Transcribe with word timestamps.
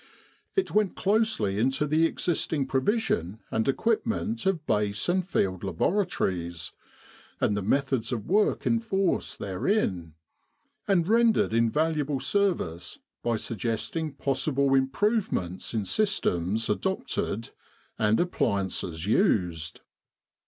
It 0.55 0.71
went 0.71 0.95
closely 0.95 1.59
into 1.59 1.85
the 1.85 2.07
existing 2.07 2.65
provision 2.65 3.39
and 3.51 3.67
equipment 3.67 4.47
of 4.47 4.65
Base 4.65 5.07
and 5.07 5.23
Field 5.23 5.63
Laboratories, 5.63 6.71
and 7.39 7.55
the 7.55 7.61
methods 7.61 8.11
of 8.11 8.25
work 8.25 8.65
in 8.65 8.79
force 8.79 9.35
therein; 9.35 10.15
and 10.87 11.07
rendered 11.07 11.53
invaluable 11.53 12.19
service 12.19 12.97
by 13.21 13.35
sugges 13.35 13.91
ting 13.91 14.13
possible 14.13 14.73
improvements 14.73 15.71
in 15.71 15.85
systems 15.85 16.67
adopted 16.67 17.51
and 17.99 18.19
appliances 18.19 19.05
used. 19.05 19.81